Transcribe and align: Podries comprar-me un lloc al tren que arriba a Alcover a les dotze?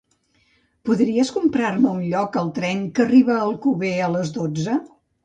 Podries 0.89 1.29
comprar-me 1.35 1.91
un 1.97 1.99
lloc 2.13 2.39
al 2.41 2.49
tren 2.55 2.81
que 2.97 3.05
arriba 3.05 3.37
a 3.37 3.45
Alcover 3.51 3.93
a 4.07 4.09
les 4.15 4.33
dotze? 4.39 4.81